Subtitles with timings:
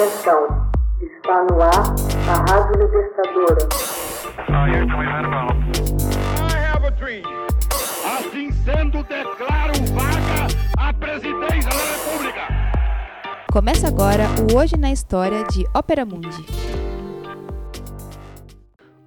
[0.00, 0.48] Atenção,
[0.98, 1.84] está no ar
[2.26, 3.68] a Rádio Libertadora.
[8.16, 12.48] Assim sendo, declaro vaga a presidência da República.
[13.52, 16.46] Começa agora o Hoje na História de Ópera Mundi.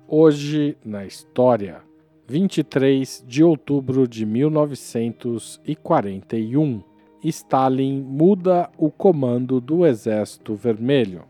[0.07, 1.81] Hoje na História,
[2.27, 6.92] 23 de outubro de 1941.
[7.29, 11.23] Stalin muda o comando do Exército Vermelho.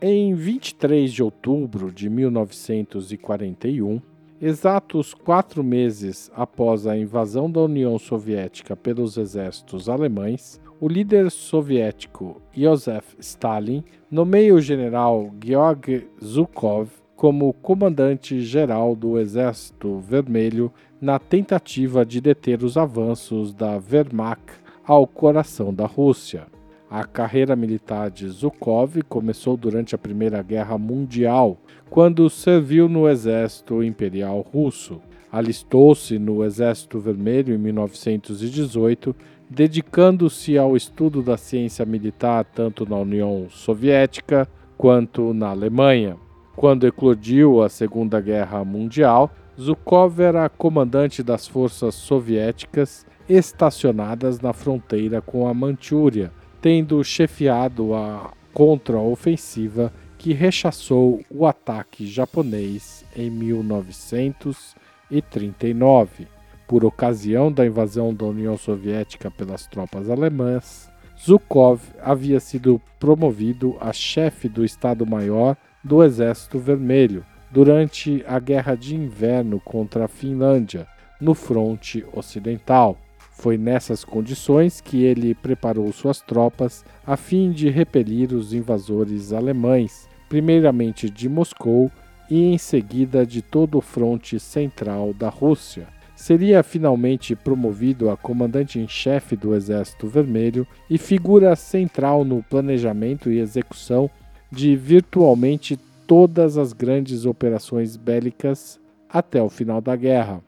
[0.00, 4.00] Em 23 de outubro de 1941,
[4.40, 12.40] exatos quatro meses após a invasão da União Soviética pelos exércitos alemães, o líder soviético
[12.52, 22.20] Joseph Stalin nomeia o general Georg Zhukov como comandante-geral do Exército Vermelho na tentativa de
[22.20, 26.46] deter os avanços da Wehrmacht ao coração da Rússia.
[26.88, 31.58] A carreira militar de Zhukov começou durante a Primeira Guerra Mundial,
[31.90, 35.00] quando serviu no Exército Imperial Russo.
[35.32, 39.16] Alistou-se no Exército Vermelho em 1918,
[39.50, 46.16] dedicando-se ao estudo da ciência militar tanto na União Soviética quanto na Alemanha.
[46.54, 55.20] Quando eclodiu a Segunda Guerra Mundial, Zhukov era comandante das forças soviéticas estacionadas na fronteira
[55.20, 66.26] com a Manchúria, tendo chefiado a contra-ofensiva que rechaçou o ataque japonês em 1939.
[66.66, 73.92] Por ocasião da invasão da União Soviética pelas tropas alemãs, Zhukov havia sido promovido a
[73.92, 80.86] chefe do Estado-Maior do Exército Vermelho durante a Guerra de Inverno contra a Finlândia,
[81.20, 82.98] no fronte ocidental.
[83.36, 90.08] Foi nessas condições que ele preparou suas tropas a fim de repelir os invasores alemães,
[90.26, 91.90] primeiramente de Moscou
[92.30, 95.86] e em seguida de todo o fronte central da Rússia.
[96.16, 103.30] Seria finalmente promovido a comandante em chefe do Exército Vermelho e figura central no planejamento
[103.30, 104.10] e execução
[104.50, 110.45] de virtualmente todas as grandes operações bélicas até o final da guerra.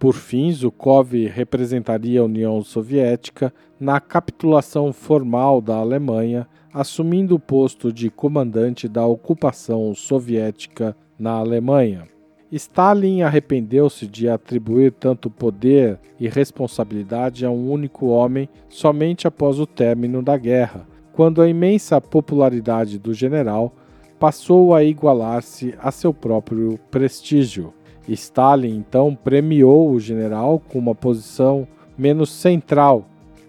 [0.00, 7.92] Por fim, Zhukov representaria a União Soviética na capitulação formal da Alemanha, assumindo o posto
[7.92, 12.08] de comandante da ocupação soviética na Alemanha.
[12.50, 19.66] Stalin arrependeu-se de atribuir tanto poder e responsabilidade a um único homem somente após o
[19.66, 23.74] término da guerra, quando a imensa popularidade do general
[24.18, 27.74] passou a igualar-se a seu próprio prestígio.
[28.14, 31.66] Stalin então premiou o general com uma posição
[31.96, 33.06] menos central,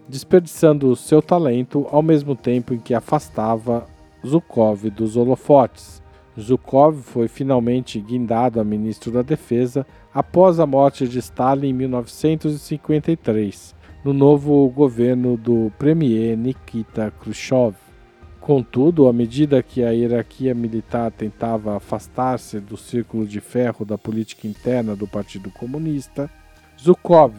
[0.08, 3.86] desperdiçando seu talento ao mesmo tempo em que afastava
[4.26, 6.02] Zhukov dos holofotes.
[6.40, 13.76] Zhukov foi finalmente guindado a ministro da Defesa após a morte de Stalin em 1953,
[14.04, 17.91] no novo governo do premier Nikita Khrushchev.
[18.42, 24.48] Contudo, à medida que a hierarquia militar tentava afastar-se do círculo de ferro da política
[24.48, 26.28] interna do Partido Comunista,
[26.76, 27.36] Zhukov,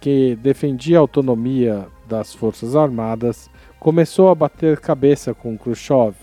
[0.00, 6.14] que defendia a autonomia das Forças Armadas, começou a bater cabeça com Khrushchev,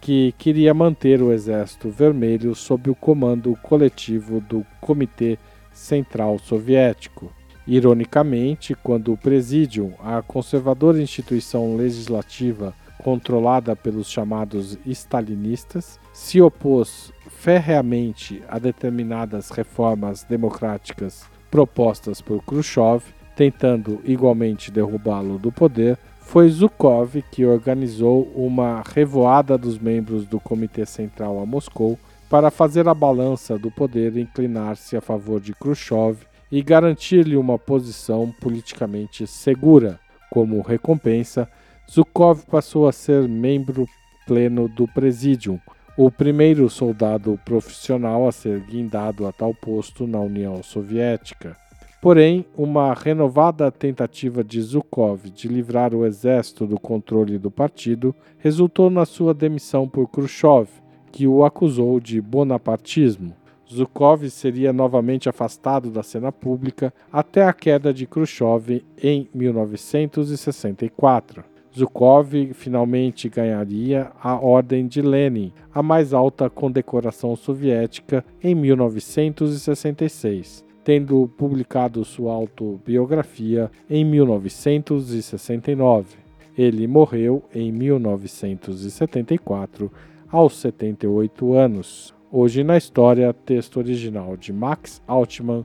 [0.00, 5.36] que queria manter o Exército Vermelho sob o comando coletivo do Comitê
[5.72, 7.32] Central Soviético.
[7.66, 12.72] Ironicamente, quando o Presídium, a conservadora instituição legislativa
[13.04, 23.04] controlada pelos chamados stalinistas, se opôs ferreamente a determinadas reformas democráticas propostas por Khrushchev,
[23.36, 30.86] tentando igualmente derrubá-lo do poder, foi Zhukov que organizou uma revoada dos membros do Comitê
[30.86, 31.98] Central a Moscou
[32.30, 36.16] para fazer a balança do poder inclinar-se a favor de Khrushchev
[36.50, 40.00] e garantir-lhe uma posição politicamente segura.
[40.30, 41.48] Como recompensa,
[41.90, 43.86] Zhukov passou a ser membro
[44.26, 45.60] pleno do Presidium,
[45.96, 51.56] o primeiro soldado profissional a ser guindado a tal posto na União Soviética.
[52.00, 58.90] Porém, uma renovada tentativa de Zhukov de livrar o exército do controle do partido resultou
[58.90, 60.68] na sua demissão por Khrushchev,
[61.12, 63.34] que o acusou de bonapartismo.
[63.72, 71.53] Zhukov seria novamente afastado da cena pública até a queda de Khrushchev em 1964.
[71.76, 81.28] Zhukov finalmente ganharia a Ordem de Lenin, a mais alta condecoração soviética, em 1966, tendo
[81.36, 86.18] publicado sua autobiografia em 1969.
[86.56, 89.90] Ele morreu em 1974,
[90.30, 92.14] aos 78 anos.
[92.30, 95.64] Hoje na história, texto original de Max Altman,